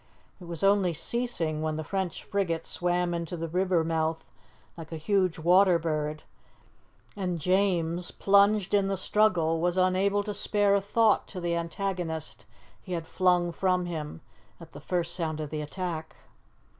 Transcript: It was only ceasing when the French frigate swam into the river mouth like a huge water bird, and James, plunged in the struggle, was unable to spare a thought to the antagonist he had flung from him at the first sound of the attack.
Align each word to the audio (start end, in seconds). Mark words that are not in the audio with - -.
It 0.39 0.45
was 0.45 0.63
only 0.63 0.93
ceasing 0.93 1.61
when 1.61 1.75
the 1.75 1.83
French 1.83 2.23
frigate 2.23 2.65
swam 2.65 3.13
into 3.13 3.37
the 3.37 3.47
river 3.47 3.83
mouth 3.83 4.25
like 4.75 4.91
a 4.91 4.97
huge 4.97 5.37
water 5.37 5.77
bird, 5.77 6.23
and 7.15 7.39
James, 7.39 8.09
plunged 8.09 8.73
in 8.73 8.87
the 8.87 8.97
struggle, 8.97 9.61
was 9.61 9.77
unable 9.77 10.23
to 10.23 10.33
spare 10.33 10.73
a 10.73 10.81
thought 10.81 11.27
to 11.27 11.39
the 11.39 11.55
antagonist 11.55 12.45
he 12.81 12.93
had 12.93 13.05
flung 13.05 13.51
from 13.51 13.85
him 13.85 14.21
at 14.59 14.71
the 14.71 14.81
first 14.81 15.13
sound 15.13 15.39
of 15.39 15.51
the 15.51 15.61
attack. 15.61 16.15